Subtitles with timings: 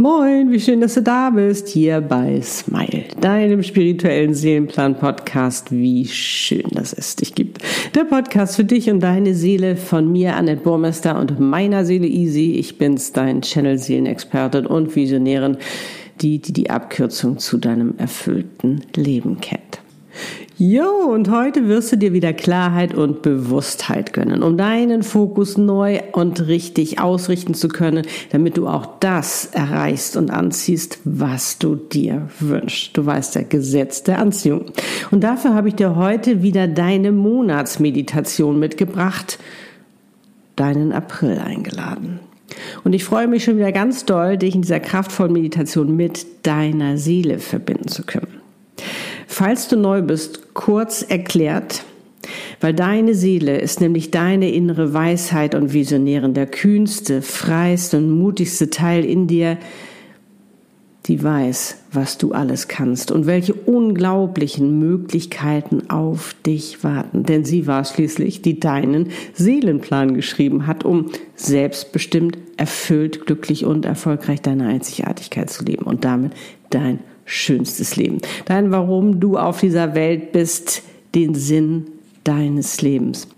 [0.00, 5.70] Moin, wie schön, dass du da bist, hier bei Smile, deinem spirituellen Seelenplan-Podcast.
[5.72, 7.20] Wie schön das ist.
[7.20, 7.60] Ich gebe
[7.94, 12.52] der Podcast für dich und deine Seele von mir, Annette Burmester und meiner Seele Easy.
[12.52, 15.58] Ich bin's, dein Channel-Seelenexpertin und Visionärin,
[16.22, 19.69] die, die die Abkürzung zu deinem erfüllten Leben kennt.
[20.62, 26.00] Jo, und heute wirst du dir wieder Klarheit und Bewusstheit gönnen, um deinen Fokus neu
[26.12, 32.28] und richtig ausrichten zu können, damit du auch das erreichst und anziehst, was du dir
[32.40, 32.94] wünschst.
[32.94, 34.66] Du weißt ja, Gesetz der Anziehung.
[35.10, 39.38] Und dafür habe ich dir heute wieder deine Monatsmeditation mitgebracht,
[40.56, 42.20] deinen April eingeladen.
[42.84, 46.98] Und ich freue mich schon wieder ganz doll, dich in dieser kraftvollen Meditation mit deiner
[46.98, 48.39] Seele verbinden zu können.
[49.32, 51.84] Falls du neu bist, kurz erklärt,
[52.60, 58.70] weil deine Seele ist nämlich deine innere Weisheit und Visionärin, der kühnste, freiste und mutigste
[58.70, 59.56] Teil in dir,
[61.06, 67.22] die weiß, was du alles kannst und welche unglaublichen Möglichkeiten auf dich warten.
[67.22, 74.42] Denn sie war schließlich, die deinen Seelenplan geschrieben hat, um selbstbestimmt, erfüllt, glücklich und erfolgreich
[74.42, 76.32] deine Einzigartigkeit zu leben und damit
[76.70, 76.98] dein
[77.30, 78.18] schönstes Leben.
[78.44, 80.82] Dein Warum du auf dieser Welt bist,
[81.14, 81.86] den Sinn
[82.24, 83.28] deines Lebens.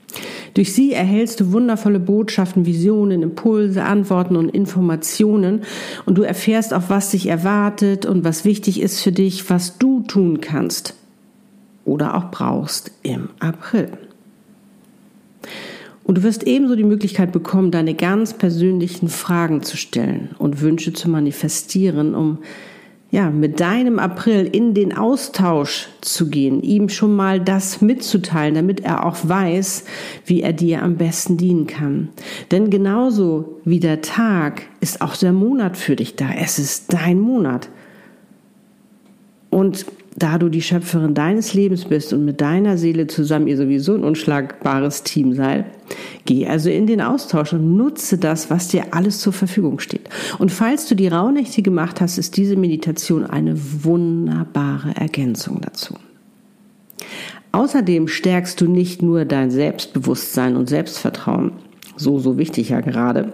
[0.55, 5.63] Durch sie erhältst du wundervolle Botschaften, Visionen, Impulse, Antworten und Informationen
[6.05, 10.03] und du erfährst auch, was dich erwartet und was wichtig ist für dich, was du
[10.03, 10.95] tun kannst
[11.85, 13.89] oder auch brauchst im April.
[16.05, 20.93] Und du wirst ebenso die Möglichkeit bekommen, deine ganz persönlichen Fragen zu stellen und Wünsche
[20.93, 22.39] zu manifestieren, um
[23.13, 28.81] ja, mit deinem April in den Austausch zu gehen, ihm schon mal das mitzuteilen, damit
[28.81, 29.85] er auch weiß,
[30.25, 32.09] wie er dir am besten dienen kann.
[32.51, 36.31] Denn genauso wie der Tag ist auch der Monat für dich da.
[36.33, 37.69] Es ist dein Monat.
[39.51, 39.85] Und
[40.17, 44.05] da du die Schöpferin deines Lebens bist und mit deiner Seele zusammen ihr sowieso ein
[44.05, 45.65] unschlagbares Team seid,
[46.25, 50.09] geh also in den Austausch und nutze das, was dir alles zur Verfügung steht.
[50.39, 55.95] Und falls du die Rauhnächte gemacht hast, ist diese Meditation eine wunderbare Ergänzung dazu.
[57.53, 61.53] Außerdem stärkst du nicht nur dein Selbstbewusstsein und Selbstvertrauen,
[61.97, 63.33] so, so wichtig ja gerade,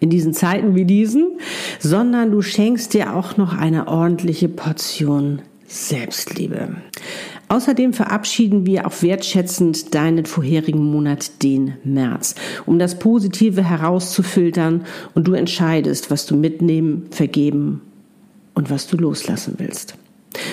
[0.00, 1.38] in diesen Zeiten wie diesen,
[1.78, 6.76] sondern du schenkst dir auch noch eine ordentliche Portion Selbstliebe.
[7.48, 12.34] Außerdem verabschieden wir auch wertschätzend deinen vorherigen Monat, den März,
[12.64, 14.84] um das Positive herauszufiltern
[15.14, 17.82] und du entscheidest, was du mitnehmen, vergeben
[18.54, 19.96] und was du loslassen willst.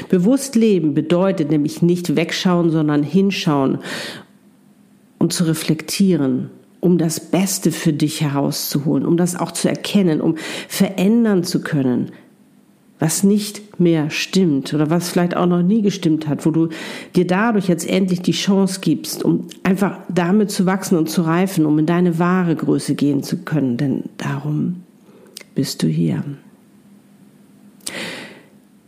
[0.09, 3.79] Bewusst leben bedeutet nämlich nicht wegschauen, sondern hinschauen
[5.17, 6.49] und zu reflektieren
[6.81, 10.35] um das Beste für dich herauszuholen, um das auch zu erkennen, um
[10.67, 12.11] verändern zu können,
[12.99, 16.69] was nicht mehr stimmt oder was vielleicht auch noch nie gestimmt hat, wo du
[17.15, 21.65] dir dadurch jetzt endlich die Chance gibst, um einfach damit zu wachsen und zu reifen,
[21.65, 24.83] um in deine wahre Größe gehen zu können, denn darum
[25.55, 26.23] bist du hier.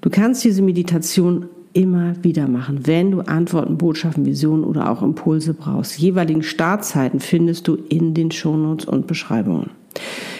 [0.01, 5.53] Du kannst diese Meditation immer wieder machen, wenn du Antworten, Botschaften, Visionen oder auch Impulse
[5.53, 5.97] brauchst.
[5.97, 9.71] Jeweiligen Startzeiten findest du in den Shownotes und Beschreibungen.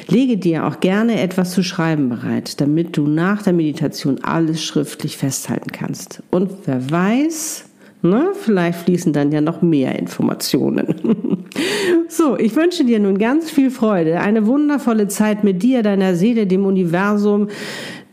[0.08, 5.18] Lege dir auch gerne etwas zu schreiben bereit, damit du nach der Meditation alles schriftlich
[5.18, 6.22] festhalten kannst.
[6.30, 7.66] Und wer weiß,
[8.02, 11.48] ne, vielleicht fließen dann ja noch mehr Informationen.
[12.10, 16.46] so, ich wünsche dir nun ganz viel Freude, eine wundervolle Zeit mit dir, deiner Seele,
[16.46, 17.48] dem Universum,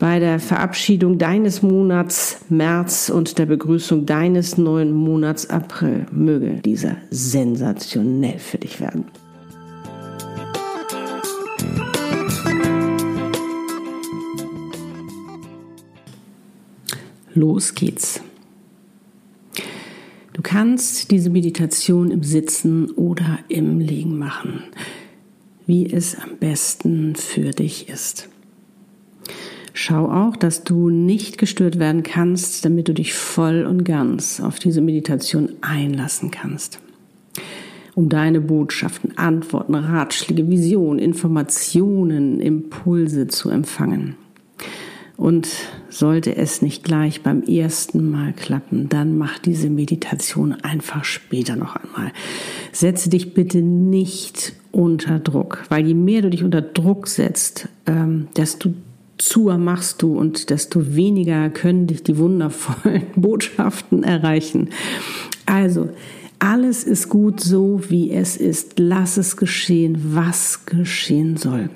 [0.01, 6.07] bei der Verabschiedung deines Monats März und der Begrüßung deines neuen Monats April.
[6.11, 9.05] Möge dieser sensationell für dich werden.
[17.35, 18.21] Los geht's.
[20.33, 24.63] Du kannst diese Meditation im Sitzen oder im Liegen machen,
[25.67, 28.30] wie es am besten für dich ist.
[29.73, 34.59] Schau auch, dass du nicht gestört werden kannst, damit du dich voll und ganz auf
[34.59, 36.79] diese Meditation einlassen kannst.
[37.95, 44.15] Um deine Botschaften, Antworten, Ratschläge, Visionen, Informationen, Impulse zu empfangen.
[45.17, 45.49] Und
[45.89, 51.75] sollte es nicht gleich beim ersten Mal klappen, dann mach diese Meditation einfach später noch
[51.75, 52.11] einmal.
[52.71, 58.29] Setze dich bitte nicht unter Druck, weil je mehr du dich unter Druck setzt, ähm,
[58.35, 58.73] desto
[59.21, 64.69] zuer machst du und desto weniger können dich die wundervollen Botschaften erreichen.
[65.45, 65.89] Also,
[66.39, 68.79] alles ist gut so, wie es ist.
[68.79, 71.69] Lass es geschehen, was geschehen soll.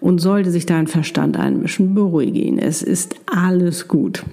[0.00, 2.58] Und sollte sich dein Verstand einmischen, beruhige ihn.
[2.58, 4.24] Es ist alles gut.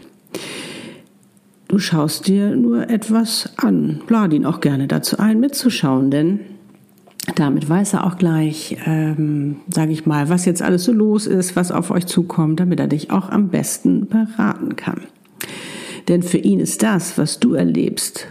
[1.67, 4.01] Du schaust dir nur etwas an.
[4.09, 6.39] Lade ihn auch gerne dazu ein, mitzuschauen, denn
[7.33, 11.55] damit weiß er auch gleich, ähm, sage ich mal, was jetzt alles so los ist,
[11.55, 15.01] was auf euch zukommt, damit er dich auch am besten beraten kann.
[16.07, 18.27] Denn für ihn ist das, was du erlebst,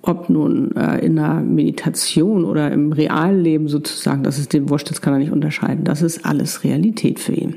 [0.00, 4.90] ob nun äh, in einer Meditation oder im realen Leben sozusagen, das ist dem Wurscht,
[4.90, 5.84] das kann er nicht unterscheiden.
[5.84, 7.56] Das ist alles Realität für ihn.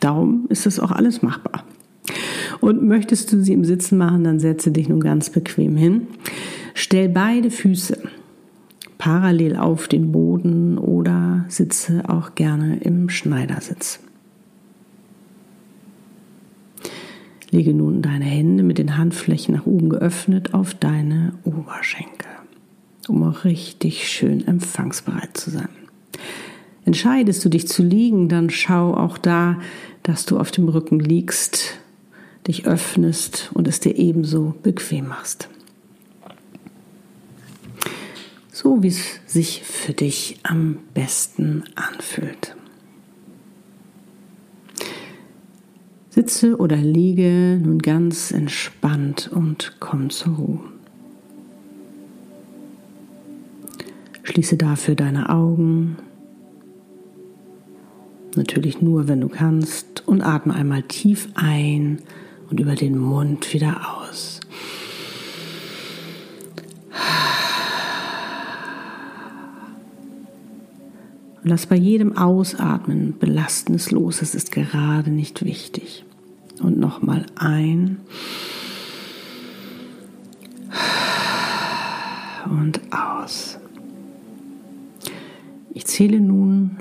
[0.00, 1.64] Darum ist das auch alles machbar.
[2.60, 6.08] Und möchtest du sie im Sitzen machen, dann setze dich nun ganz bequem hin.
[6.74, 7.98] Stell beide Füße
[8.98, 14.00] parallel auf den Boden oder sitze auch gerne im Schneidersitz.
[17.50, 22.28] Lege nun deine Hände mit den Handflächen nach oben geöffnet auf deine Oberschenkel,
[23.08, 25.70] um auch richtig schön empfangsbereit zu sein.
[26.84, 29.58] Entscheidest du dich zu liegen, dann schau auch da,
[30.02, 31.78] dass du auf dem Rücken liegst,
[32.46, 35.48] dich öffnest und es dir ebenso bequem machst.
[38.60, 42.56] So wie es sich für dich am besten anfühlt.
[46.10, 50.60] Sitze oder liege nun ganz entspannt und komm zur Ruhe.
[54.24, 55.96] Schließe dafür deine Augen,
[58.34, 62.00] natürlich nur, wenn du kannst, und atme einmal tief ein
[62.50, 63.97] und über den Mund wieder aus.
[71.48, 74.22] Lass bei jedem Ausatmen Belastendes los.
[74.22, 76.04] Es ist gerade nicht wichtig.
[76.60, 77.98] Und nochmal ein.
[82.50, 83.58] Und aus.
[85.72, 86.78] Ich zähle nun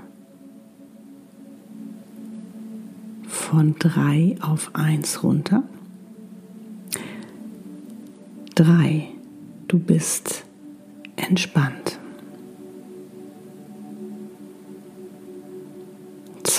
[3.28, 5.64] von drei auf eins runter.
[8.56, 9.08] Drei.
[9.68, 10.46] Du bist
[11.16, 11.87] entspannt.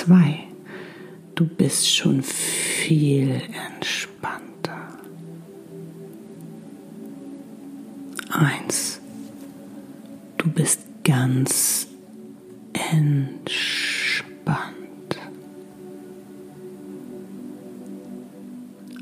[0.09, 0.45] Zwei.
[1.35, 3.43] Du bist schon viel
[3.77, 4.89] entspannter.
[8.31, 9.03] Eins.
[10.39, 11.89] Du bist ganz
[12.73, 13.51] entspannt.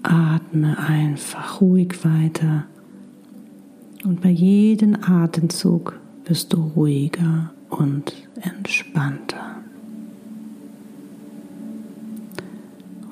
[0.03, 2.67] Atme einfach ruhig weiter
[4.03, 9.46] und bei jedem Atemzug wirst du ruhiger und entspannter.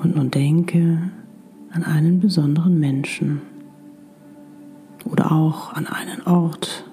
[0.05, 0.99] Und nun denke
[1.73, 3.41] an einen besonderen Menschen
[5.07, 6.85] oder auch an einen Ort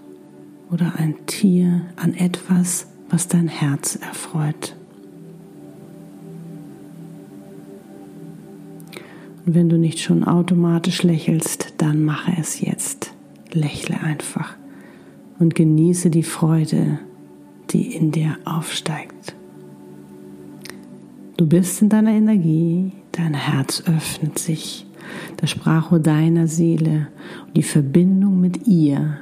[0.72, 4.78] oder ein Tier, an etwas, was dein Herz erfreut.
[9.46, 13.14] Und wenn du nicht schon automatisch lächelst, dann mache es jetzt.
[13.52, 14.56] Lächle einfach
[15.38, 17.00] und genieße die Freude,
[17.72, 19.36] die in dir aufsteigt.
[21.36, 24.86] Du bist in deiner Energie, dein Herz öffnet sich,
[25.38, 27.08] das Sprachrohr deiner Seele
[27.48, 29.18] und die Verbindung mit ihr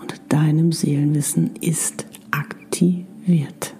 [0.00, 3.74] und deinem Seelenwissen ist aktiviert.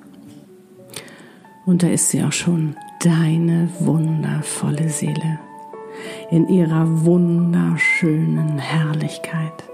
[1.66, 5.38] Und da ist sie auch schon, deine wundervolle Seele
[6.30, 9.64] in ihrer wunderschönen Herrlichkeit,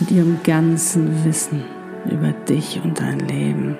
[0.00, 1.64] mit ihrem ganzen Wissen
[2.10, 3.76] über dich und dein Leben,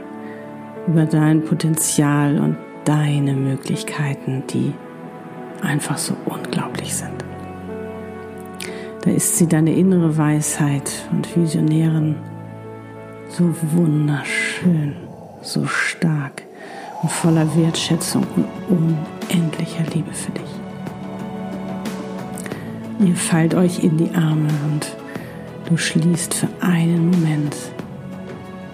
[0.87, 2.57] über dein Potenzial und
[2.89, 4.73] deine Möglichkeiten, die
[5.61, 7.23] einfach so unglaublich sind.
[9.03, 12.17] Da ist sie deine innere Weisheit und Visionären
[13.29, 14.97] so wunderschön,
[15.43, 16.45] so stark
[17.03, 18.47] und voller Wertschätzung und
[19.31, 20.51] unendlicher Liebe für dich.
[23.07, 24.97] Ihr fallt euch in die Arme und
[25.69, 27.55] du schließt für einen Moment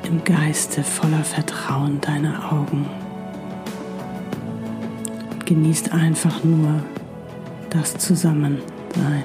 [0.04, 2.86] im Geiste voller Vertrauen deine Augen
[5.54, 6.82] genießt einfach nur
[7.70, 9.22] das Zusammensein.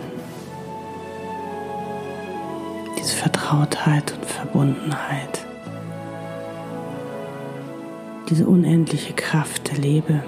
[3.00, 5.44] Diese Vertrautheit und Verbundenheit.
[8.30, 10.24] Diese unendliche Kraft der Liebe.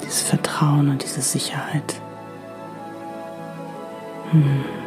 [0.00, 2.00] Dieses Vertrauen und diese Sicherheit.
[4.30, 4.85] Hm.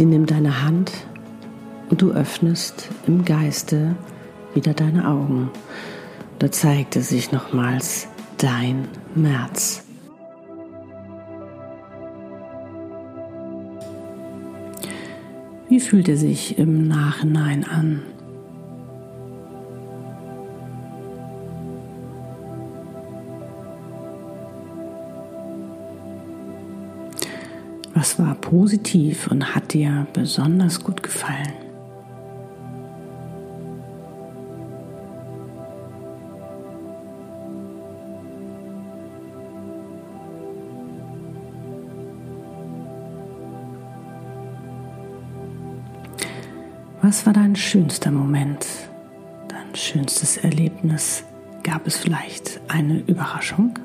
[0.00, 0.92] Sie nimmt deine Hand
[1.90, 3.96] und du öffnest im Geiste
[4.54, 5.50] wieder deine Augen.
[6.38, 9.84] Da zeigte sich nochmals dein März.
[15.68, 18.00] Wie fühlt er sich im Nachhinein an?
[28.10, 31.52] Was war positiv und hat dir besonders gut gefallen?
[47.00, 48.66] Was war dein schönster Moment,
[49.46, 51.22] dein schönstes Erlebnis?
[51.62, 53.78] Gab es vielleicht eine Überraschung?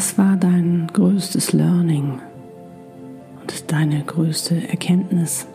[0.00, 2.22] Was war dein größtes Learning
[3.38, 5.46] und deine größte Erkenntnis?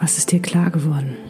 [0.00, 1.29] Was ist dir klar geworden?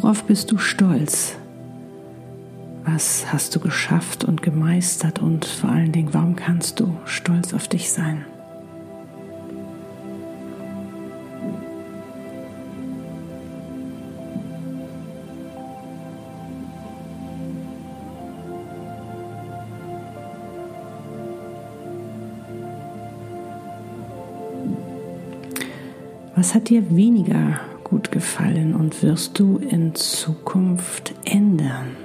[0.00, 1.36] Worauf bist du stolz?
[2.86, 7.68] Was hast du geschafft und gemeistert und vor allen Dingen, warum kannst du stolz auf
[7.68, 8.24] dich sein?
[26.34, 31.96] Was hat dir weniger gut gefallen und wirst du in Zukunft ändern.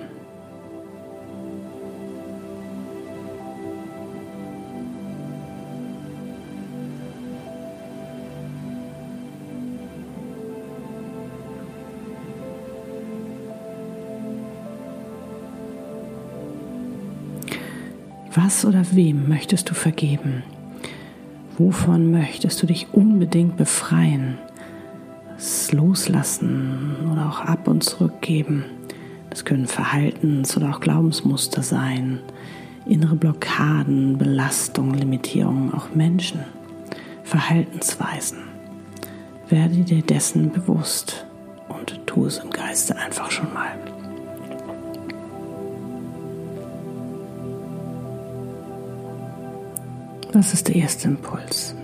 [18.34, 20.44] Was oder wem möchtest du vergeben?
[21.58, 24.39] Wovon möchtest du dich unbedingt befreien?
[25.46, 28.66] Das Loslassen oder auch ab und zurückgeben.
[29.30, 32.20] Das können Verhaltens- oder auch Glaubensmuster sein,
[32.88, 36.40] innere Blockaden, Belastungen, Limitierungen, auch Menschen,
[37.24, 38.40] Verhaltensweisen.
[39.48, 41.28] Werde dir dessen bewusst
[41.68, 43.78] und tu es im Geiste einfach schon mal.
[50.32, 51.75] Das ist der erste Impuls.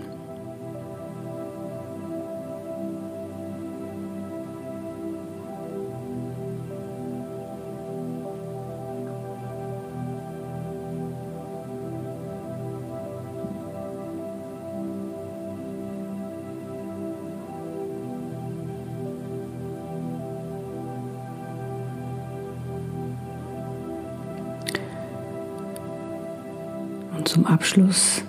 [27.72, 28.22] Abschluss,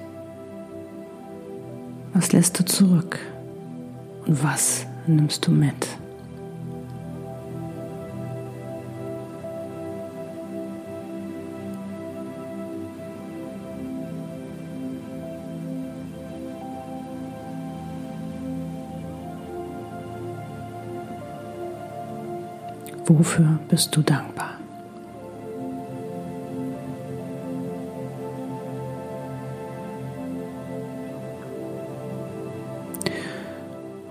[2.14, 3.20] was lässt du zurück
[4.26, 5.86] und was nimmst du mit?
[23.06, 24.53] Wofür bist du dankbar?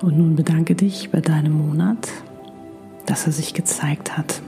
[0.02, 2.08] Und nun bedanke dich bei deinem Monat,
[3.06, 4.42] dass er sich gezeigt hat.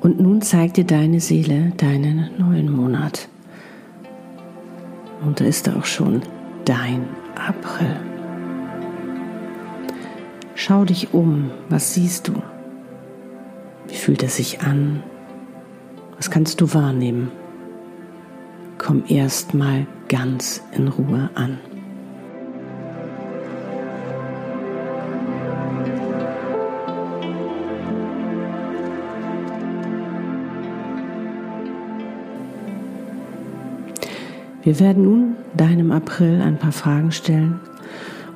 [0.00, 3.28] Und nun zeigt dir deine Seele deinen neuen Monat.
[5.20, 6.22] Und da ist auch schon
[6.64, 8.17] dein April.
[10.68, 12.42] Schau dich um, was siehst du?
[13.86, 15.02] Wie fühlt es sich an?
[16.18, 17.30] Was kannst du wahrnehmen?
[18.76, 21.56] Komm erstmal ganz in Ruhe an.
[34.62, 37.58] Wir werden nun deinem April ein paar Fragen stellen,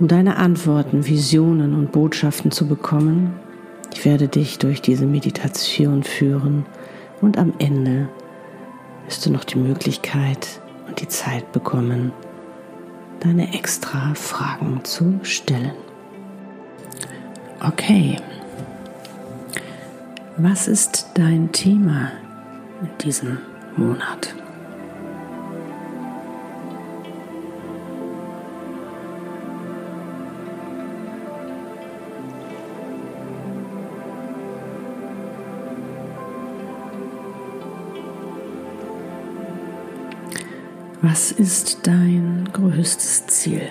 [0.02, 3.34] um deine Antworten, Visionen und Botschaften zu bekommen.
[3.94, 6.66] Ich werde dich durch diese Meditation führen
[7.20, 8.08] und am Ende
[9.04, 12.10] wirst du noch die Möglichkeit und die Zeit bekommen,
[13.20, 15.70] deine extra Fragen zu stellen.
[17.60, 18.16] Okay,
[20.36, 22.10] was ist dein Thema
[22.80, 23.38] in diesem
[23.76, 24.34] Monat?
[41.04, 43.68] Was ist dein größtes Ziel?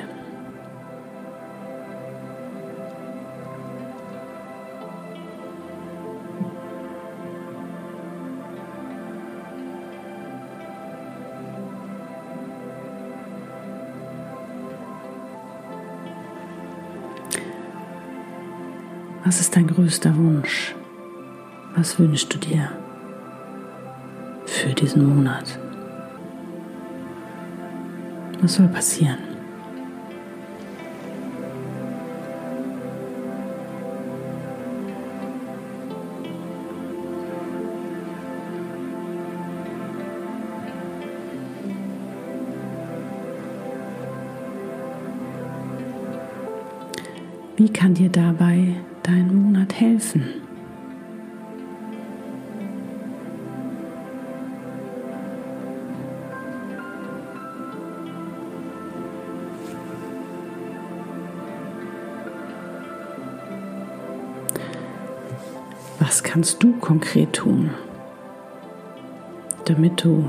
[19.24, 20.76] Was ist dein größter Wunsch?
[21.78, 22.74] Was wünschst du dir
[24.46, 25.58] für diesen Monat?
[28.42, 29.20] Was soll passieren?
[47.58, 50.41] Wie kann dir dabei dein Monat helfen?
[66.12, 67.70] Was kannst du konkret tun,
[69.64, 70.26] damit du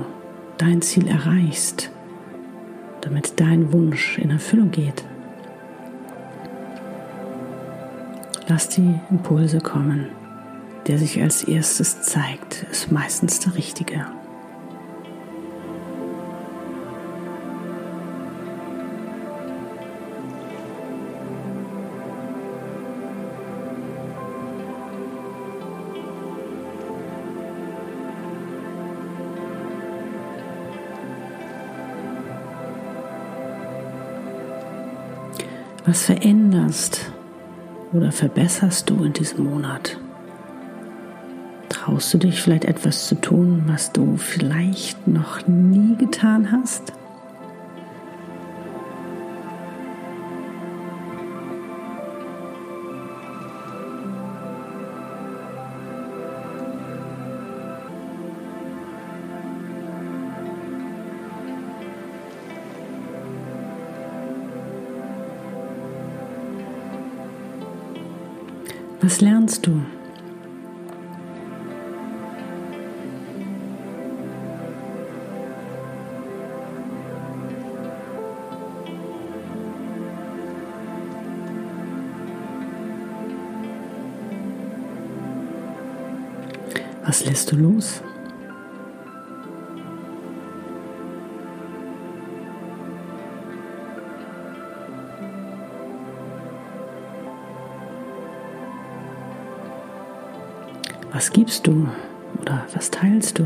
[0.57, 1.91] dein Ziel erreichst,
[3.01, 5.03] damit dein Wunsch in Erfüllung geht?
[8.47, 10.07] Lass die Impulse kommen.
[10.87, 14.07] Der sich als erstes zeigt, ist meistens der richtige.
[35.93, 37.13] Was veränderst
[37.93, 39.99] oder verbesserst du in diesem Monat?
[41.69, 46.95] Traust du dich vielleicht etwas zu tun, was du vielleicht noch nie getan hast?
[69.03, 69.83] Was lernst du?
[87.05, 88.03] Was lässt du los?
[101.13, 101.89] Was gibst du
[102.41, 103.45] oder was teilst du?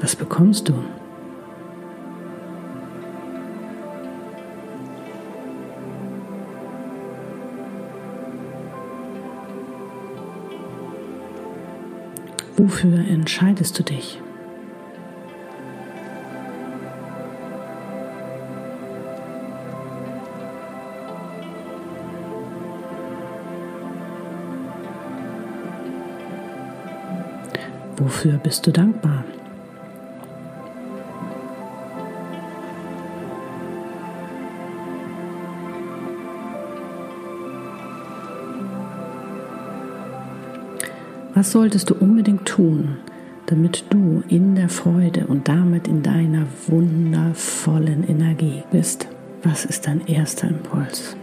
[0.00, 0.72] Was bekommst du?
[12.68, 14.20] Wofür entscheidest du dich?
[27.96, 29.24] Wofür bist du dankbar?
[41.38, 42.96] Was solltest du unbedingt tun,
[43.46, 49.06] damit du in der Freude und damit in deiner wundervollen Energie bist?
[49.44, 51.16] Was ist dein erster Impuls?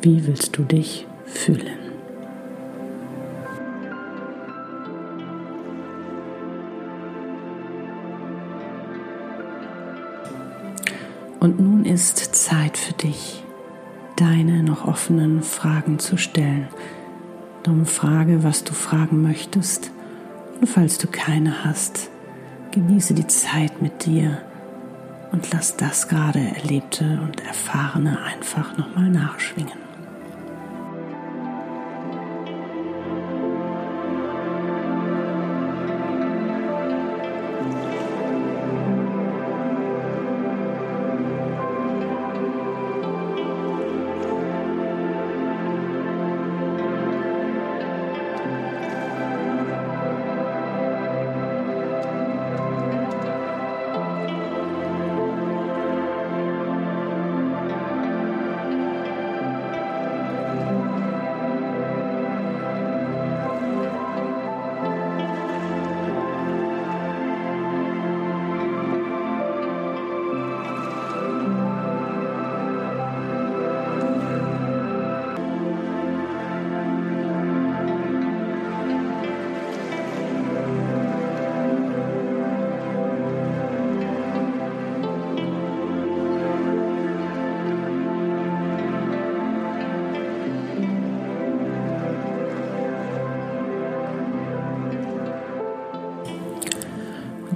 [0.00, 1.83] Wie willst du dich fühlen?
[12.54, 13.42] Zeit für dich,
[14.14, 16.68] deine noch offenen Fragen zu stellen.
[17.64, 19.90] Darum frage, was du fragen möchtest.
[20.60, 22.10] Und falls du keine hast,
[22.70, 24.40] genieße die Zeit mit dir
[25.32, 29.83] und lass das gerade Erlebte und Erfahrene einfach nochmal nachschwingen.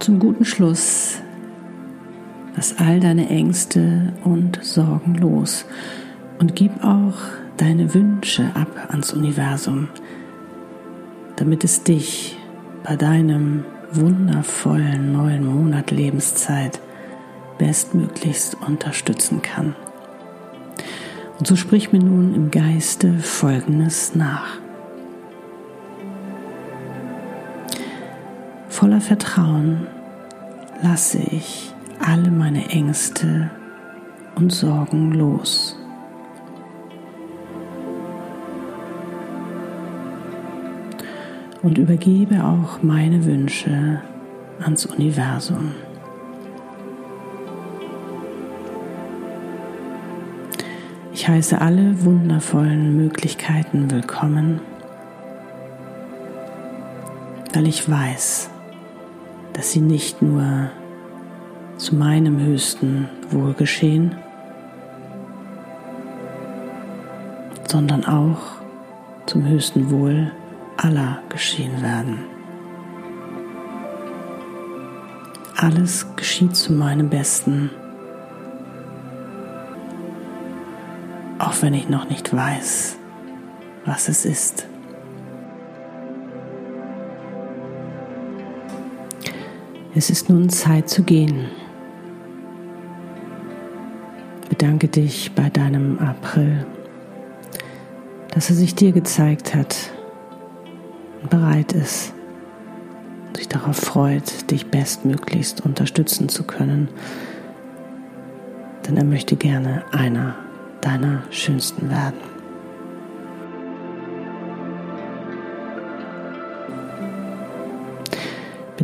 [0.08, 1.20] Zum guten Schluss
[2.56, 5.66] lass all deine Ängste und Sorgen los
[6.38, 7.18] und gib auch
[7.58, 9.88] deine Wünsche ab ans Universum,
[11.36, 12.38] damit es dich
[12.84, 16.80] bei deinem wundervollen neuen Monat Lebenszeit
[17.58, 19.76] bestmöglichst unterstützen kann.
[21.38, 24.56] Und so sprich mir nun im Geiste Folgendes nach.
[28.70, 29.86] Voller Vertrauen
[30.82, 33.50] lasse ich alle meine Ängste
[34.36, 35.76] und Sorgen los.
[41.62, 44.00] Und übergebe auch meine Wünsche
[44.60, 45.74] ans Universum.
[51.12, 54.60] Ich heiße alle wundervollen Möglichkeiten willkommen,
[57.52, 58.50] weil ich weiß,
[59.58, 60.70] dass sie nicht nur
[61.78, 64.14] zu meinem höchsten Wohl geschehen,
[67.66, 68.38] sondern auch
[69.26, 70.30] zum höchsten Wohl
[70.76, 72.20] aller geschehen werden.
[75.56, 77.70] Alles geschieht zu meinem Besten,
[81.40, 82.96] auch wenn ich noch nicht weiß,
[83.84, 84.68] was es ist.
[89.98, 91.46] Es ist nun Zeit zu gehen.
[94.48, 96.64] Bedanke dich bei deinem April,
[98.30, 99.90] dass er sich dir gezeigt hat
[101.20, 102.12] und bereit ist,
[103.36, 106.90] sich darauf freut, dich bestmöglichst unterstützen zu können.
[108.86, 110.36] Denn er möchte gerne einer
[110.80, 112.27] deiner schönsten werden.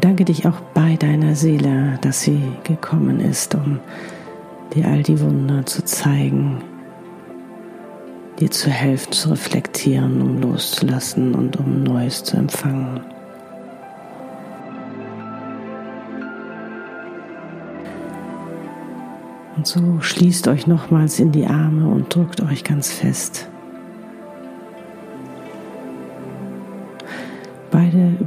[0.05, 3.81] Bedanke dich auch bei deiner Seele, dass sie gekommen ist, um
[4.75, 6.59] dir all die Wunder zu zeigen,
[8.39, 13.01] dir zu helfen, zu reflektieren, um loszulassen und um Neues zu empfangen.
[19.57, 23.49] Und so schließt euch nochmals in die Arme und drückt euch ganz fest.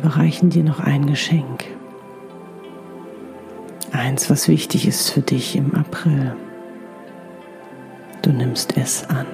[0.07, 1.65] Überreichen dir noch ein Geschenk.
[3.91, 6.33] Eins, was wichtig ist für dich im April.
[8.21, 9.25] Du nimmst es an.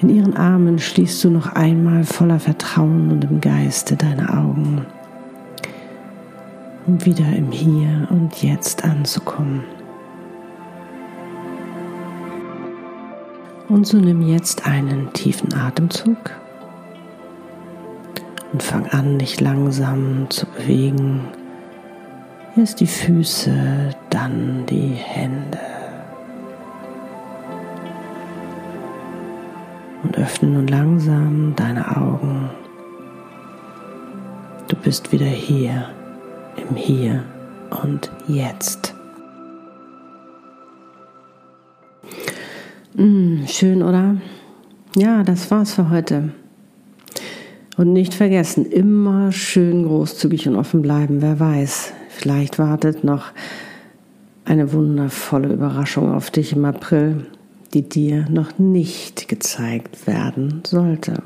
[0.00, 4.84] In ihren Armen schließt du noch einmal voller Vertrauen und im Geiste deine Augen,
[6.86, 9.64] um wieder im Hier und Jetzt anzukommen.
[13.72, 16.18] Und so nimm jetzt einen tiefen Atemzug
[18.52, 21.22] und fang an, dich langsam zu bewegen.
[22.54, 25.58] Erst die Füße, dann die Hände.
[30.02, 32.50] Und öffne nun langsam deine Augen.
[34.68, 35.88] Du bist wieder hier,
[36.56, 37.24] im Hier
[37.82, 38.91] und Jetzt.
[42.94, 44.16] Mm, schön, oder?
[44.96, 46.30] Ja, das war's für heute.
[47.78, 51.22] Und nicht vergessen, immer schön großzügig und offen bleiben.
[51.22, 53.32] Wer weiß, vielleicht wartet noch
[54.44, 57.26] eine wundervolle Überraschung auf dich im April,
[57.72, 61.22] die dir noch nicht gezeigt werden sollte.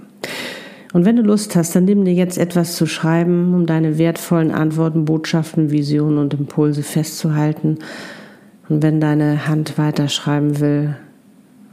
[0.92, 4.52] Und wenn du Lust hast, dann nimm dir jetzt etwas zu schreiben, um deine wertvollen
[4.52, 7.79] Antworten, Botschaften, Visionen und Impulse festzuhalten.
[8.68, 10.96] Und wenn deine Hand weiterschreiben will,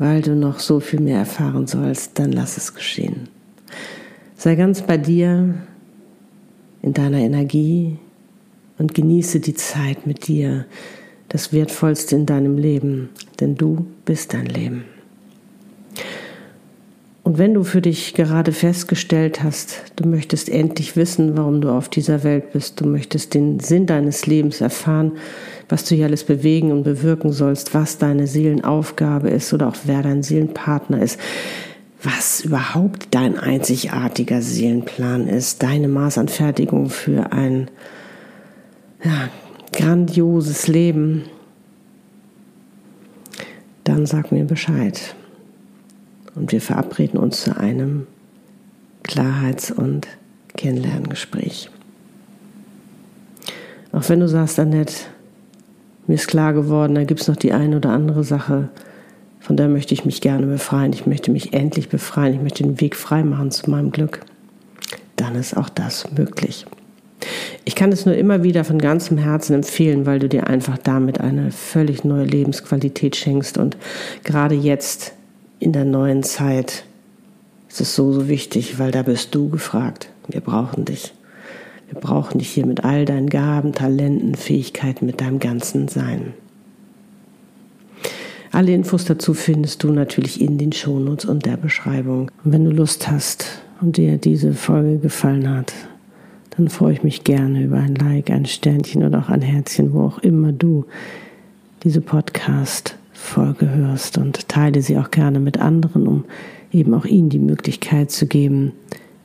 [0.03, 3.29] weil du noch so viel mehr erfahren sollst, dann lass es geschehen.
[4.35, 5.53] Sei ganz bei dir,
[6.81, 7.97] in deiner Energie
[8.77, 10.65] und genieße die Zeit mit dir,
[11.29, 14.83] das Wertvollste in deinem Leben, denn du bist dein Leben.
[17.23, 21.87] Und wenn du für dich gerade festgestellt hast, du möchtest endlich wissen, warum du auf
[21.87, 25.13] dieser Welt bist, du möchtest den Sinn deines Lebens erfahren,
[25.69, 30.01] was du hier alles bewegen und bewirken sollst, was deine Seelenaufgabe ist oder auch wer
[30.01, 31.17] dein Seelenpartner ist,
[32.03, 37.71] was überhaupt dein einzigartiger Seelenplan ist, deine Maßanfertigung für ein
[39.01, 39.29] ja,
[39.71, 41.23] grandioses Leben,
[43.85, 45.15] dann sag mir Bescheid.
[46.35, 48.07] Und wir verabreden uns zu einem
[49.03, 50.07] Klarheits- und
[50.55, 51.69] Kennenlerngespräch.
[53.91, 54.95] Auch wenn du sagst, Annette,
[56.07, 58.69] mir ist klar geworden, da gibt es noch die eine oder andere Sache,
[59.43, 60.93] von der möchte ich mich gerne befreien.
[60.93, 62.33] Ich möchte mich endlich befreien.
[62.33, 64.21] Ich möchte den Weg frei machen zu meinem Glück.
[65.17, 66.65] Dann ist auch das möglich.
[67.65, 71.19] Ich kann es nur immer wieder von ganzem Herzen empfehlen, weil du dir einfach damit
[71.19, 73.57] eine völlig neue Lebensqualität schenkst.
[73.57, 73.75] Und
[74.23, 75.13] gerade jetzt
[75.63, 76.83] in der neuen Zeit
[77.69, 80.09] ist es so, so wichtig, weil da bist du gefragt.
[80.27, 81.13] Wir brauchen dich.
[81.89, 86.33] Wir brauchen dich hier mit all deinen Gaben, Talenten, Fähigkeiten, mit deinem ganzen Sein.
[88.51, 92.29] Alle Infos dazu findest du natürlich in den Shownotes und der Beschreibung.
[92.43, 93.45] Und wenn du Lust hast
[93.81, 95.73] und dir diese Folge gefallen hat,
[96.51, 100.01] dann freue ich mich gerne über ein Like, ein Sternchen oder auch ein Herzchen, wo
[100.01, 100.85] auch immer du
[101.83, 102.01] diese
[103.23, 106.25] Podcast-Folge hörst und teile sie auch gerne mit anderen, um
[106.71, 108.73] eben auch ihnen die Möglichkeit zu geben,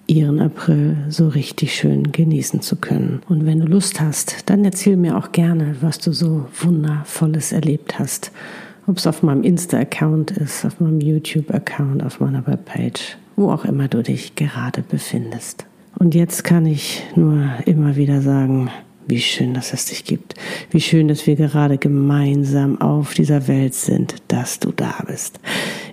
[0.06, 3.20] ihren April so richtig schön genießen zu können.
[3.28, 7.98] Und wenn du Lust hast, dann erzähl mir auch gerne, was du so wundervolles erlebt
[7.98, 8.30] hast.
[8.86, 13.88] Ob es auf meinem Insta-Account ist, auf meinem YouTube-Account, auf meiner Webpage, wo auch immer
[13.88, 15.66] du dich gerade befindest.
[15.98, 18.70] Und jetzt kann ich nur immer wieder sagen,
[19.08, 20.34] wie schön, dass es dich gibt.
[20.70, 25.40] Wie schön, dass wir gerade gemeinsam auf dieser Welt sind, dass du da bist.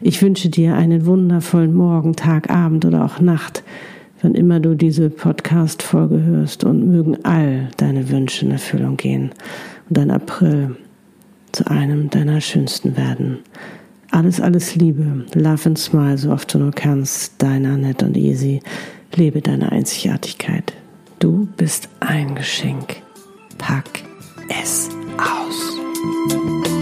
[0.02, 3.64] Ich wünsche dir einen wundervollen Morgen, Tag, Abend oder auch Nacht
[4.26, 9.30] wann immer du diese Podcast-Folge hörst und mögen all deine Wünsche in Erfüllung gehen
[9.88, 10.76] und dein April
[11.52, 13.40] zu einem deiner schönsten werden.
[14.10, 18.62] Alles, alles Liebe, love and smile, so oft du nur kannst, deiner Annette und Easy.
[19.14, 20.74] Lebe deine Einzigartigkeit.
[21.20, 23.05] Du bist ein Geschenk.
[23.58, 24.04] Pack
[24.50, 26.75] es aus.